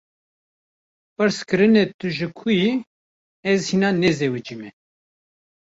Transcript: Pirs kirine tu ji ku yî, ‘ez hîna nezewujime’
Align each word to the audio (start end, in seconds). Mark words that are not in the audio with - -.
Pirs 1.15 1.37
kirine 1.49 1.83
tu 1.97 2.07
ji 2.15 2.27
ku 2.37 2.47
yî, 2.59 2.71
‘ez 3.51 3.61
hîna 3.69 3.89
nezewujime’ 4.01 4.69